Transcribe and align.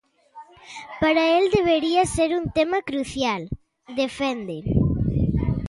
"Para 1.01 1.23
el 1.37 1.43
debería 1.57 2.03
ser 2.15 2.29
un 2.39 2.45
tema 2.57 2.79
crucial", 2.89 3.41
defende. 4.01 4.57